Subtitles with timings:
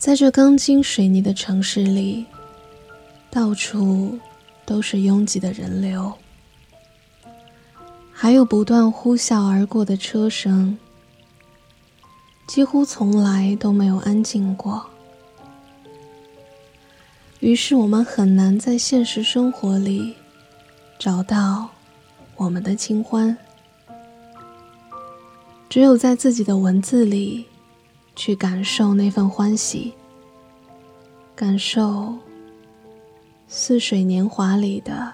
[0.00, 2.24] 在这钢筋水泥的城市里，
[3.30, 4.18] 到处
[4.64, 6.10] 都是拥挤的人流，
[8.10, 10.78] 还有不断呼啸而过的车声，
[12.48, 14.86] 几乎从来都没有安静过。
[17.40, 20.14] 于是，我们很难在现实生活里
[20.98, 21.68] 找到
[22.36, 23.36] 我们的清欢，
[25.68, 27.49] 只有在自己的文字里。
[28.14, 29.94] 去感受那份欢喜，
[31.34, 32.14] 感受
[33.46, 35.12] 似水年华里的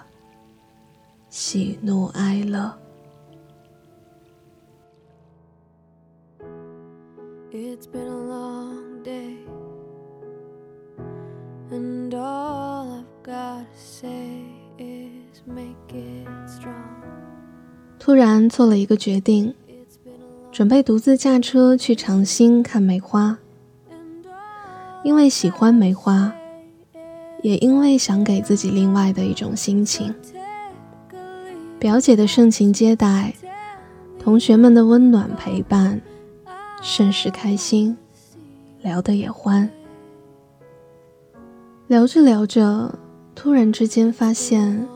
[1.29, 2.77] 喜怒哀乐。
[17.99, 19.53] 突然做了一个决定。
[20.57, 23.37] 准备独自驾车去长兴看梅花，
[25.03, 26.33] 因为喜欢梅花，
[27.43, 30.15] 也因为想给自己另外的一种心情。
[31.77, 33.35] 表姐的盛情接待，
[34.17, 36.01] 同学们的温暖陪伴，
[36.81, 37.95] 甚是开心，
[38.81, 39.69] 聊得也欢。
[41.85, 42.97] 聊着聊着，
[43.35, 44.87] 突然之间发现，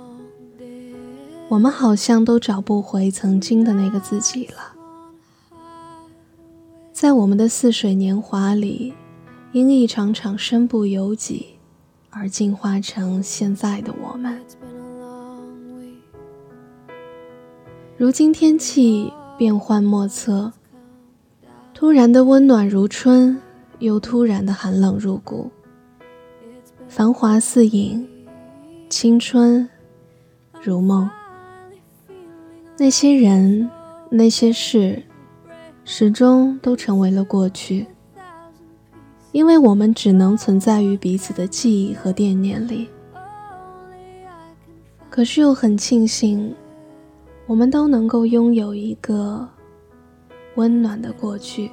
[1.49, 4.70] 我们好像都找不回曾经的那个自己了。
[7.01, 8.93] 在我们的似水年华里，
[9.53, 11.47] 因一场场身不由己
[12.11, 14.39] 而进化成现在的我们。
[17.97, 20.53] 如今天气变幻莫测，
[21.73, 23.41] 突然的温暖如春，
[23.79, 25.49] 又突然的寒冷入骨。
[26.87, 28.07] 繁华似影，
[28.91, 29.67] 青春
[30.61, 31.09] 如梦。
[32.77, 33.71] 那些人，
[34.11, 35.01] 那些事。
[35.93, 37.85] 始终都成为了过去，
[39.33, 42.87] 因为我们只能存在于彼此的记忆和惦念里。
[45.09, 46.55] 可是又很庆幸，
[47.45, 49.45] 我们都能够拥有一个
[50.55, 51.69] 温暖的过去。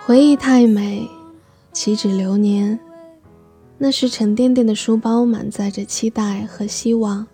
[0.00, 1.06] 回忆太美，
[1.74, 2.80] 岂止流年？
[3.76, 7.26] 那是沉甸甸的书包，满载着期待和希望。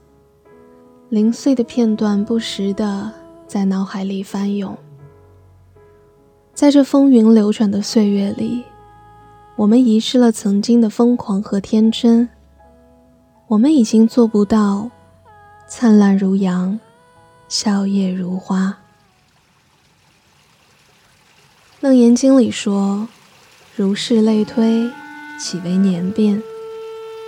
[1.11, 3.13] 零碎的片段不时的
[3.47, 4.77] 在脑海里翻涌，
[6.55, 8.65] 在这风云流转的岁月里，
[9.55, 12.29] 我们遗失了曾经的疯狂和天真。
[13.47, 14.91] 我们已经做不到
[15.69, 16.81] 灿烂如阳，
[17.49, 18.79] 笑靥如花。
[21.81, 23.07] 楞严经里说
[23.77, 24.91] ：“如是类推，
[25.39, 26.43] 岂为年变？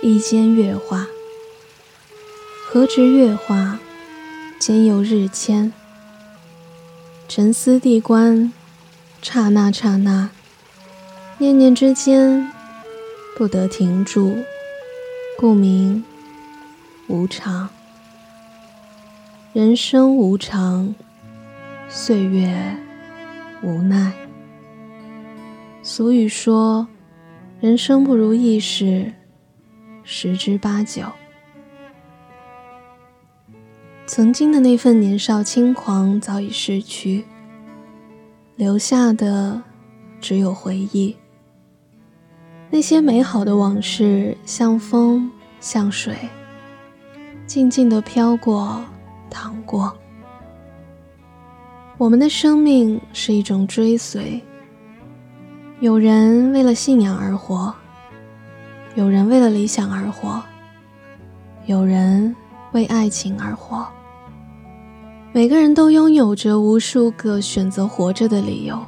[0.01, 1.05] 一间月华。”
[2.69, 3.79] 何值月华，
[4.59, 5.71] 兼又日迁。
[7.29, 8.51] 沉思地观，
[9.21, 10.29] 刹那刹那，
[11.37, 12.51] 念念之间，
[13.37, 14.35] 不得停住，
[15.37, 16.03] 故名
[17.07, 17.69] 无常。
[19.53, 20.93] 人生无常，
[21.87, 22.75] 岁月
[23.63, 24.11] 无奈。
[25.81, 26.85] 俗语说
[27.61, 29.13] ：“人生不如意事
[30.03, 31.03] 十之八九。”
[34.07, 37.25] 曾经的那份年少轻狂早已逝去，
[38.55, 39.61] 留下的
[40.21, 41.13] 只有回忆。
[42.69, 45.29] 那些美好的往事，像风，
[45.59, 46.15] 像水，
[47.45, 48.81] 静静地飘过，
[49.29, 49.93] 淌过。
[51.97, 54.41] 我们的生命是一种追随，
[55.81, 57.75] 有人为了信仰而活，
[58.95, 60.41] 有人为了理想而活，
[61.65, 62.33] 有人
[62.71, 63.85] 为爱情而活。
[65.37, 68.83] 每个人都拥有着无数个选择活着的理由。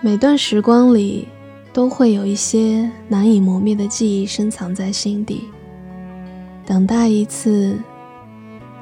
[0.00, 1.28] 每段时光里，
[1.70, 5.50] 都会有一些难以磨灭的记忆深藏在心底，
[6.64, 7.78] 等待一次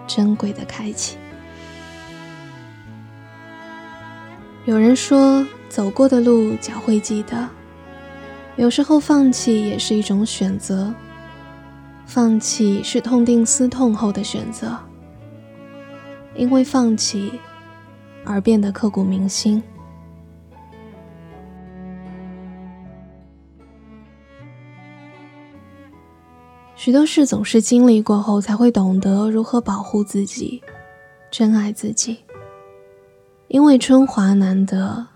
[0.06, 1.16] 珍贵的开启。
[4.66, 7.48] 有人说，走过的路脚会记得。
[8.54, 10.94] 有时候，放弃也是一种选择。
[12.06, 14.78] 放弃是痛定思痛后的选择。
[16.40, 17.38] 因为放弃
[18.24, 19.62] 而变得刻骨铭心。
[26.74, 30.62] 许多事总是经历过后，才会懂得如何保护自己，
[31.30, 32.24] 珍爱自己。
[33.48, 35.06] 因为春华难得，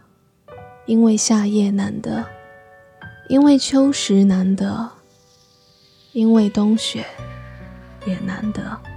[0.84, 2.22] 因为夏夜难得，
[3.30, 4.90] 因为秋实难得，
[6.12, 7.02] 因为冬雪
[8.04, 8.93] 也难得。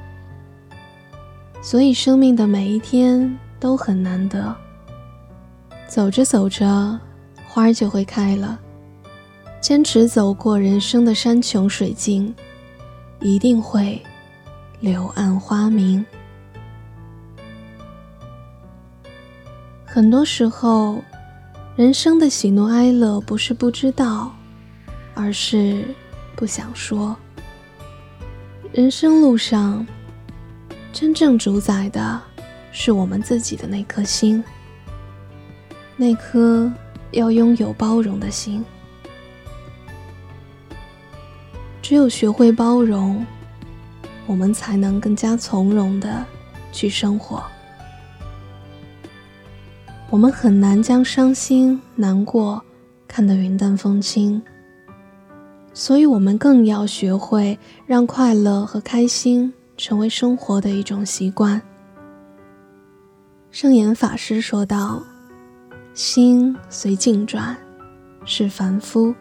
[1.69, 4.55] 所以，生命的每一天都很难得。
[5.85, 6.97] 走着走着，
[7.45, 8.57] 花儿就会开了。
[9.59, 12.33] 坚持走过人生的山穷水尽，
[13.19, 14.01] 一定会
[14.79, 16.05] 柳暗花明。
[19.85, 21.03] 很多时候，
[21.75, 24.31] 人生的喜怒哀乐不是不知道，
[25.13, 25.83] 而是
[26.33, 27.13] 不想说。
[28.71, 29.85] 人生路上，
[30.99, 32.19] 真正主宰的
[32.71, 34.43] 是我们自己的那颗心，
[35.95, 36.73] 那颗
[37.11, 38.65] 要拥有包容的心。
[41.83, 43.23] 只有学会包容，
[44.25, 46.25] 我们才能更加从容的
[46.71, 47.43] 去生活。
[50.09, 52.59] 我们很难将伤心难过
[53.07, 54.41] 看得云淡风轻，
[55.75, 61.61] 所以我们更要学会让快乐和开心成为生活的一种习惯。
[63.51, 65.01] 圣严法师说道
[65.93, 67.55] ：“心随境转，
[68.25, 69.13] 是凡夫；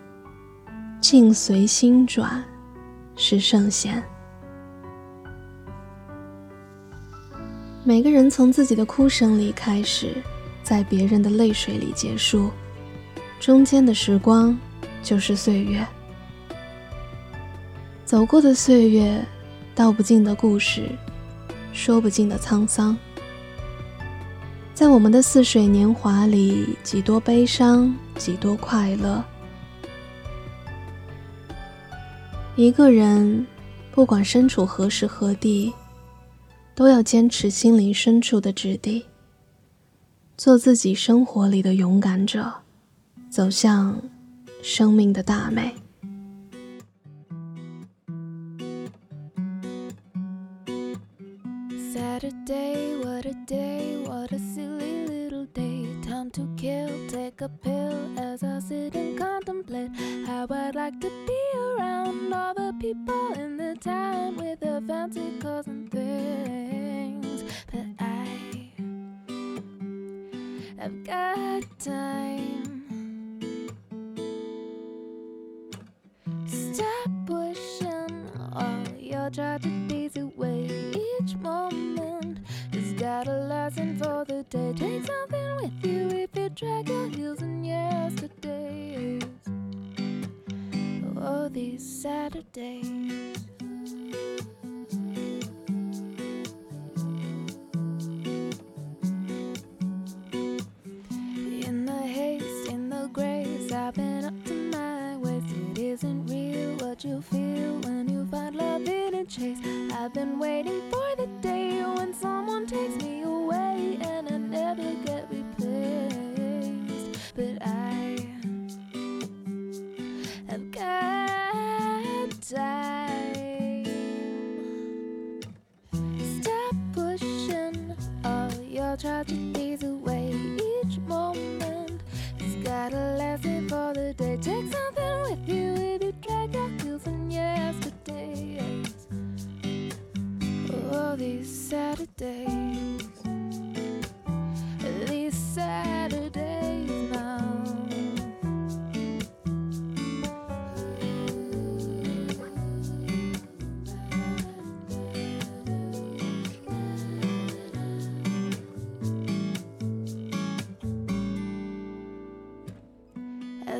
[1.00, 2.42] 境随心转。”
[3.18, 4.02] 是圣贤。
[7.82, 10.22] 每个人从自己的哭声里开始，
[10.62, 12.50] 在别人的泪水里结束，
[13.40, 14.54] 中间的时光
[15.02, 15.86] 就是岁月。
[18.04, 19.24] 走过的岁月，
[19.76, 20.88] 道不尽的故事，
[21.74, 22.96] 说不尽的沧桑。
[24.72, 29.22] 在我们的似水年华里，几多悲伤，几多快乐。
[32.56, 33.46] 一个人，
[33.92, 35.70] 不管身处何时何地，
[36.74, 39.04] 都要坚持心灵深处的质地，
[40.38, 42.50] 做自己生活里的勇敢者，
[43.28, 44.00] 走向
[44.62, 45.74] 生命的大美。
[59.16, 59.90] Contemplate
[60.26, 65.38] how I'd like to be around all the people in the town with their fancy
[65.40, 67.42] cars and things.
[67.72, 68.72] But I
[70.78, 72.75] have got time.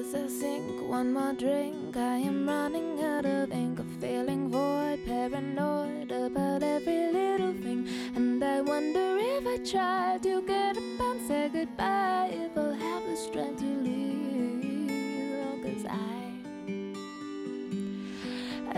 [0.07, 5.05] As I sink one more drink, I am running out of ink, of feeling void,
[5.05, 7.89] paranoid about every little thing.
[8.15, 13.03] And I wonder if I try to get up and say goodbye, if I'll have
[13.05, 15.41] the strength to leave.
[15.43, 16.39] Oh, Cause I,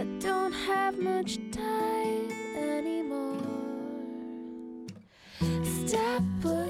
[0.00, 3.36] I don't have much time anymore.
[5.84, 6.67] Stop.